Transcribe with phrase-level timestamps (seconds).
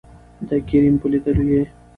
[0.49, 1.63] دکريم په لېدولو يې